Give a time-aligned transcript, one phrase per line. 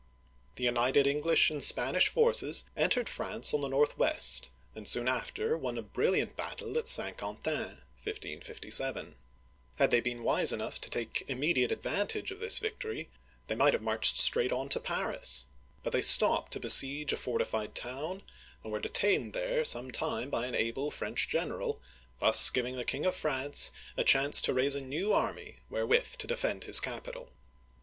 [0.55, 5.77] The united English and Spanish forces entered France on the northwest, and soon after won
[5.77, 7.15] a brilliant battle at St.
[7.17, 9.15] Quentin (saN kaN taN', 1557).
[9.75, 13.11] Had they been wise enough to take immediate advantage of this victory,
[13.45, 15.45] they might have marched straight on to Paris;
[15.83, 18.23] but they stopped to besiege a fortified town,
[18.63, 21.79] and were detained there some time by an able French general,
[22.17, 26.25] thus giving the King of France a chance to raise a new army wherewith to'
[26.25, 27.29] uigitizea oy VjOOQIC 248 OLD FRANCE defend his capital.